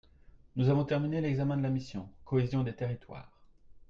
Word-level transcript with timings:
Nous 0.55 0.69
avons 0.69 0.83
terminé 0.83 1.21
l’examen 1.21 1.57
de 1.57 1.61
la 1.61 1.69
mission, 1.69 2.09
Cohésion 2.25 2.63
des 2.63 2.73
territoires. 2.75 3.39